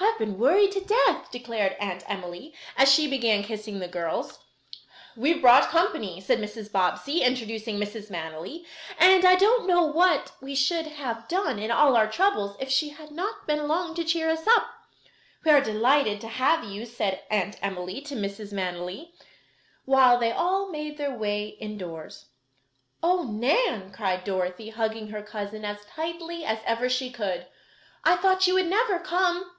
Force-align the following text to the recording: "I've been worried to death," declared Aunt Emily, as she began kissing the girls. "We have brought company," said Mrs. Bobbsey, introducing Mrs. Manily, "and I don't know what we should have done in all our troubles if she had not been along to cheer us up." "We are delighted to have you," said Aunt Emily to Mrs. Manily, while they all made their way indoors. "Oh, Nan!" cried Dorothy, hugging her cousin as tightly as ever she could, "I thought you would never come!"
"I've 0.00 0.16
been 0.26 0.38
worried 0.38 0.70
to 0.72 0.80
death," 0.80 1.28
declared 1.32 1.72
Aunt 1.80 2.04
Emily, 2.08 2.54
as 2.76 2.88
she 2.92 3.08
began 3.08 3.42
kissing 3.42 3.80
the 3.80 3.88
girls. 3.88 4.38
"We 5.16 5.32
have 5.32 5.40
brought 5.40 5.70
company," 5.70 6.20
said 6.20 6.38
Mrs. 6.38 6.70
Bobbsey, 6.70 7.22
introducing 7.22 7.78
Mrs. 7.80 8.08
Manily, 8.08 8.64
"and 8.96 9.24
I 9.24 9.34
don't 9.34 9.66
know 9.66 9.82
what 9.84 10.30
we 10.40 10.54
should 10.54 10.86
have 10.86 11.26
done 11.26 11.58
in 11.58 11.72
all 11.72 11.96
our 11.96 12.06
troubles 12.06 12.56
if 12.60 12.70
she 12.70 12.90
had 12.90 13.10
not 13.10 13.48
been 13.48 13.58
along 13.58 13.96
to 13.96 14.04
cheer 14.04 14.30
us 14.30 14.46
up." 14.46 14.68
"We 15.44 15.50
are 15.50 15.60
delighted 15.60 16.20
to 16.20 16.28
have 16.28 16.62
you," 16.62 16.86
said 16.86 17.22
Aunt 17.28 17.56
Emily 17.60 18.00
to 18.02 18.14
Mrs. 18.14 18.52
Manily, 18.52 19.10
while 19.84 20.16
they 20.16 20.30
all 20.30 20.68
made 20.70 20.96
their 20.96 21.16
way 21.16 21.48
indoors. 21.60 22.26
"Oh, 23.02 23.24
Nan!" 23.24 23.90
cried 23.92 24.22
Dorothy, 24.22 24.68
hugging 24.70 25.08
her 25.08 25.22
cousin 25.24 25.64
as 25.64 25.84
tightly 25.86 26.44
as 26.44 26.60
ever 26.64 26.88
she 26.88 27.10
could, 27.10 27.46
"I 28.04 28.14
thought 28.14 28.46
you 28.46 28.54
would 28.54 28.68
never 28.68 29.00
come!" 29.00 29.50